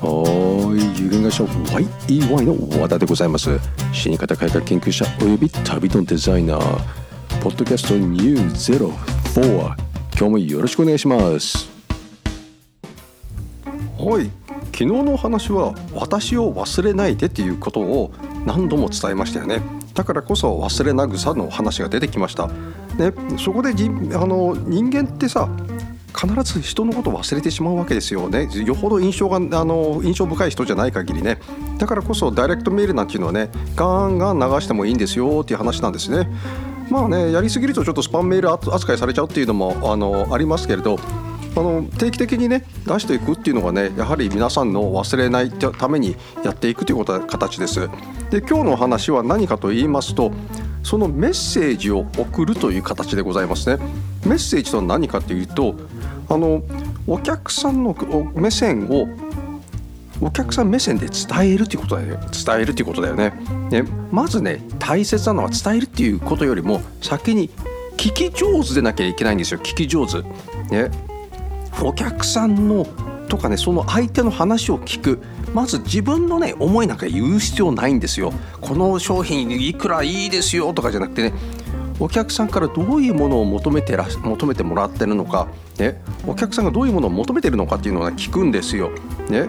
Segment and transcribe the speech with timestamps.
[0.00, 3.58] はい有限会社 YEY の和田でございます。
[3.92, 6.60] 死に方改革研究者および旅のデザイナー
[7.42, 8.88] ポッドキャストニュー
[9.34, 9.74] 04
[10.16, 11.68] 今日もよろしくお願いします。
[13.98, 14.30] はい
[14.66, 18.12] 昨日の話は私を忘れないでっていうことを
[18.46, 19.60] 何度も伝えましたよね。
[19.94, 25.48] だからこそ忘れなぐさの話が出てきました、ね、そこでじあの人間ってさ
[26.18, 31.38] 必ず人のことを忘れてしまうわけですよねよほど印象があの印象深い人じゃない限りね
[31.78, 36.28] だからこそダイレクトメールなんていうのはねガンガン流してもいいんですよっていう話なんですね
[36.90, 40.98] まあねやりすぎるとちょっとスパンメール扱いされちゃうっていうのもあのありますけれど
[41.56, 47.88] あの定期的にね出していくっていうのがねやはり皆さんの忘れないためにやっていくということ形です。
[48.30, 50.32] で今日のお話は何かと言いますと
[50.82, 53.82] そのメッセージを送るという形でございますね。
[54.24, 55.74] メッセージとは何かというと
[56.28, 56.62] あの
[57.06, 57.96] お客さんの
[58.34, 59.08] 目線を
[60.20, 63.32] お客さん目線で伝えるということだよね伝えるということだよね。
[63.70, 67.50] ねまずね大切なのは伝えるっていうことよりも先に
[67.96, 69.60] 聞き上手でなきゃいけないんですよ。
[69.60, 70.22] 聞き上手。
[70.70, 70.90] ね。
[71.82, 72.86] お客さんの
[73.28, 75.20] とかねその相手の話を聞く。
[75.54, 78.32] まず自分のね思いなんか言う必要ないんですよ。
[78.60, 81.32] この商品いくらいいですよとかじゃなくてね
[82.00, 88.90] お客さんからどういうものを求めてら求めてもらってるのか、ね、お客さんがどういうものを求めてるのかっていうのを、ね、聞くんですよ。
[89.28, 89.48] ね、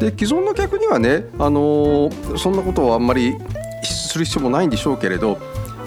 [0.00, 3.36] で既存の客にはね、あのー、そんなことをあんまり
[3.82, 5.38] する必要もないんでしょうけれど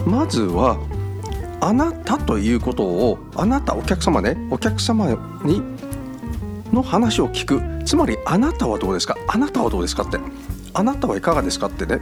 [0.06, 0.78] まずは
[1.60, 5.08] あなたということをあなたお客様ねお客様
[5.44, 5.62] に
[6.72, 7.86] の話を聞く。
[7.86, 9.16] つまりあなたはどうですか？
[9.28, 10.20] あなたはどうですかって。
[10.74, 12.02] あなたはいかがですかってね。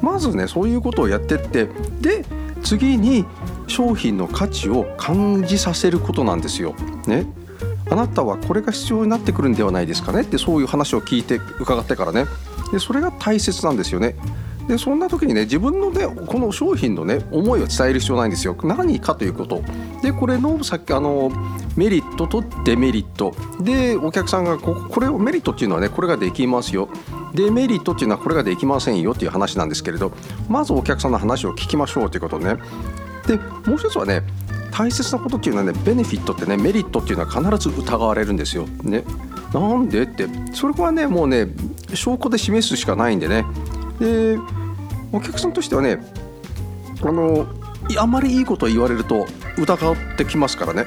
[0.00, 1.68] まずねそういうことをやってって
[2.00, 2.24] で
[2.62, 3.24] 次に
[3.66, 6.74] 商品の価値を感じさせることなんですよ。
[7.06, 7.26] ね、
[7.90, 12.26] あなたはこれが必要になってくるんではないですかねってそういう話を聞いて伺ってからね
[12.72, 14.14] でそれが大切なんですよね。
[14.70, 18.56] でそんな時にね自分のねこの商品のね思いを伝える必要ないんですよ。
[18.62, 19.64] 何かということ。
[20.00, 21.32] でこれのさっきあの
[21.74, 23.34] メリットとデメリット。
[23.60, 26.88] でお客さんがここれをメリットっていうのはねこれができますよ。
[27.34, 29.10] デメリットっていうのはこれができませんよ。
[29.10, 30.12] っていう話なんですけれど。
[30.48, 32.54] まずお客さんの話を聞きましょうということね。
[33.26, 33.38] で
[33.68, 34.22] もう一つはね
[34.70, 38.68] 大切なことっていうのはねベネフィットってねメリットっていうのは必ず疑われるんですよ。
[38.84, 39.02] ね、
[39.52, 40.28] なんでって。
[40.52, 41.48] それはねもうね
[41.92, 43.44] 証拠で示すしかないんでね。
[43.98, 44.38] で
[45.12, 45.98] お客さんとしてはね
[47.02, 47.46] あの
[47.98, 49.26] あまりいいことを言われると
[49.58, 50.86] 疑ってきますからね、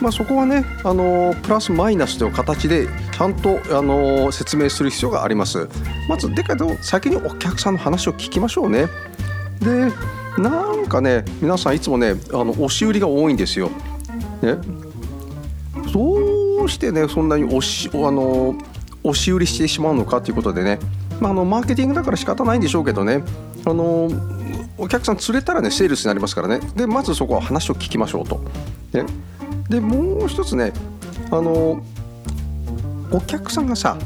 [0.00, 5.68] まあ、そこはねあのプラスマイナスという形でちゃんとあの説明する必要があります。
[6.08, 8.86] まずだけど先にお客さんの話を聞きましょうね。
[9.60, 9.92] で
[10.38, 13.70] なんかね皆さんいつもねあの押し売りが多いんですよ、
[14.40, 14.56] ね、
[15.92, 18.56] どうしてねそんなに押しあの
[19.04, 20.78] 押し売りしてしまうのかということでね。
[21.20, 23.22] まあ、あのマーケティングだから仕方ないんでしょうけどね。
[23.64, 24.08] あの
[24.78, 28.40] お客さん釣れたらねセールスになりますからねでまずそこは話を聞きましょうと。
[28.92, 29.06] ね、
[29.68, 30.72] でもう一つね
[31.30, 31.82] あの
[33.10, 33.96] お客さんがさ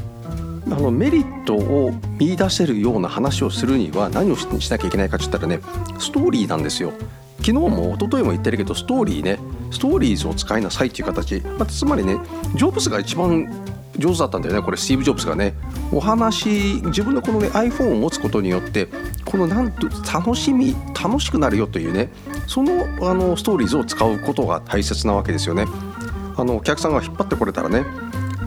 [0.65, 5.59] あのメリットを見出せるような話をするには何をしなきゃいけないかって言ったらね
[5.99, 6.91] ストーリーなんですよ。
[7.37, 9.39] 昨日も一昨日も言ってるけどストーリーね
[9.71, 12.19] ストーリーズを使いなさいっていう形、まあ、つまりね
[12.55, 13.47] ジョブズが一番
[13.97, 15.53] 上手だったんだよねこれスティーブ・ジョブズがね
[15.91, 18.87] お話自分のこのね iPhone を持つことによって
[19.25, 22.09] このなんと楽しみ楽しくなるよというね
[22.47, 25.65] そのあのストーリーズを使うことが大切なわけですよね。
[26.35, 27.85] あのお客さんが引っ張ってこれたらね。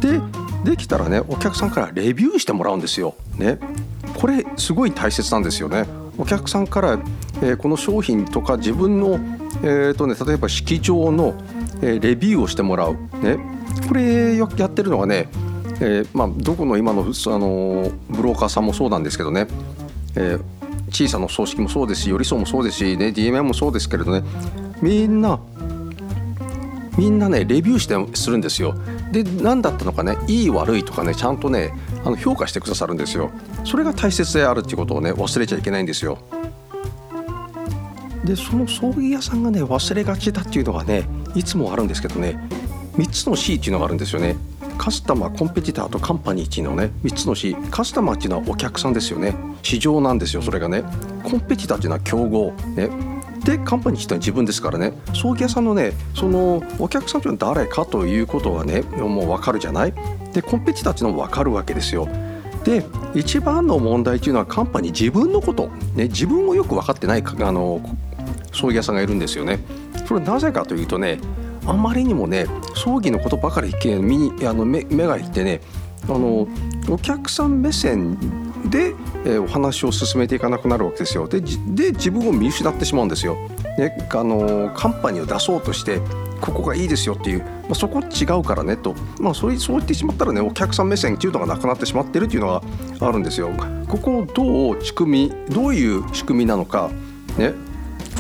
[0.00, 0.20] で
[0.64, 3.14] できたらねお客さんからレビューしてもらうんですよ。
[3.36, 3.58] ね。
[4.14, 5.86] これすごい大切なんですよね。
[6.18, 6.98] お客さんから、
[7.42, 9.18] えー、この商品とか自分の、
[9.62, 11.34] えーとね、例えば式場の、
[11.80, 12.94] えー、レビューをしてもらう。
[13.22, 13.38] ね。
[13.88, 15.28] これやってるのはね、
[15.80, 19.46] えー、まあ、どこの今の、あのブローカーさんもそうなんですけどね、
[20.14, 20.40] えー、
[20.90, 24.22] 小さな葬式もそうですし、寄り添うもそうですし、ね、DMM もそうですけれどね、
[24.82, 25.40] みんな、
[26.98, 28.74] みんなね、レビューしてするんですよ。
[29.10, 31.72] で、何だったのかね、いい悪いとかね、ちゃんとね、
[32.04, 33.30] あの評価してくださるんですよ。
[33.64, 36.18] それが大切であるっていうことをね、忘れちゃいけないんですよ。
[38.24, 42.38] で、その葬儀屋さんがね、忘れがちだっていうのがね、いつもあるんですけどね、
[42.96, 44.36] 3つの C っていうのがあるんですよね。
[44.80, 49.36] カスタマーコンペティターとカンパニーっていうのね3つの C カスタマーっていうのはお客さんですよね。
[49.62, 50.84] 市場なんですよそれがね。
[51.22, 52.88] コンペティターっていうのは競合ね。
[53.44, 54.94] でカンパニーっていうのは自分ですからね。
[55.12, 59.92] 葬儀屋さんのねそのお客さんというのは誰かということがねもう分かるじゃない。
[60.32, 62.08] でコンペティターっていうのも分かるわけですよ。
[62.64, 62.82] で
[63.14, 67.82] 一番の問題っていうのはカンパニー自分のこと、ね、自分をよく分かってないあの
[68.50, 69.58] 葬儀屋さんがいるんですよね。
[70.06, 71.20] それはなぜかというとね
[71.70, 75.60] あまりにもね葬儀のことばかり目にあの目がいってね
[76.04, 76.48] あの
[76.88, 78.18] お客さん目線
[78.68, 78.88] で、
[79.24, 83.36] えー、お話を進めていかなくなるわけですよで自分を見失ってしまうんですよ。
[83.78, 86.00] ね、あのカンパニーを出そうとして
[86.40, 92.62] ここがいいですよっていう、まあ、そこ違うからねと、まあ、そうそう言ってしまったらねお客さん目線っていうのがなくなってしまってるっていうのが
[93.06, 93.50] あるんですよ。
[93.88, 96.90] ここをどう仕組みどういう仕組みなのか
[97.38, 97.69] ね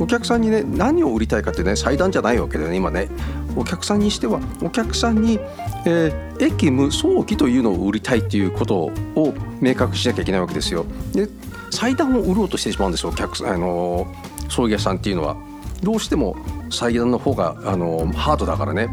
[0.00, 3.08] お客さんにね何を売りたいかってね祭壇じゃないわけだよね今ね
[3.56, 5.38] お客さんにしてはお客さんに、
[5.86, 8.76] えー、駅無早期というのを売りたいっていうこと
[9.14, 10.86] を明確しなきゃいけないわけですよ。
[11.12, 11.28] で
[11.70, 14.12] 祭壇を売ろうとしてしまうんですよお客あの
[14.48, 15.36] 葬儀屋さんっていうのは。
[15.82, 16.36] どうしても
[16.68, 18.88] 祭壇の方があのハードだからね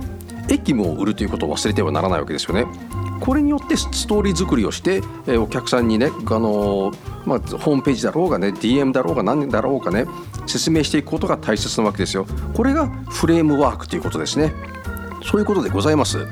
[0.50, 2.66] 駅務を売るということを忘れてはならないわけですよね。
[3.20, 6.94] これによってストーリー作りをして、えー、お客さんにね、あの
[7.28, 10.06] まあ、ホームページだろうがね DM だろうが何だろうかね
[10.48, 12.26] 説明していくことが大切なわけですよ。
[12.56, 14.54] これがフレームワークということですね。
[15.30, 16.26] そういうことでございます。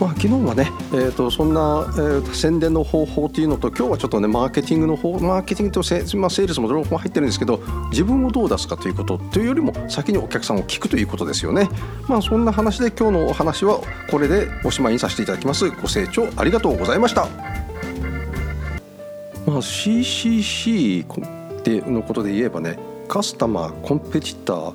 [0.00, 7.58] まあ、昨日はね、えーと、そんな、えー、宣伝の方法っていうのと今日はちょっとねマーケティングの方マーケティングとセ,、まあ、セールスも両方入ってるんですけど
[7.90, 11.68] 自分をどう出すかということというよりも先にお客さんを聞くということですよね。
[12.08, 15.68] まあ、そんな話で今日のお話はこれでおしまいにさせていただきます。
[15.70, 17.47] ご清聴ありがとうございました。
[19.48, 21.06] まあ、CCC
[21.90, 22.78] のことで言えばね
[23.08, 24.74] カスタマーコンペティター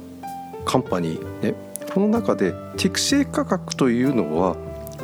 [0.65, 1.53] カンパニーね
[1.93, 4.55] この中で適正価格というのは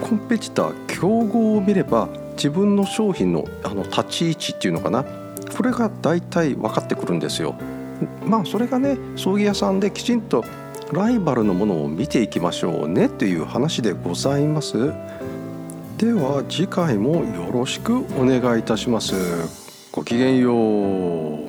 [0.02, 5.04] コンペティター競合を見れば自分の商品のあの立ち位置っていうのかな
[5.56, 7.54] これが大体分かってくるんですよ。
[8.26, 10.44] まあそれがね葬儀屋さんできちんと
[10.92, 14.94] ライバルのものを見ていきましょうねっていう話でございます。
[15.98, 19.59] では次回もよろしくお願いいたします。
[19.92, 21.49] ごきげんよう。